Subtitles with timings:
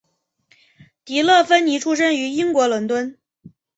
[1.05, 3.19] 迪乐芬妮出生于英国伦敦。